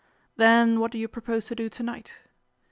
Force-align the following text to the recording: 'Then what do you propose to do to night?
'Then 0.35 0.79
what 0.79 0.91
do 0.91 0.97
you 0.97 1.07
propose 1.07 1.45
to 1.45 1.53
do 1.53 1.69
to 1.69 1.83
night? 1.83 2.15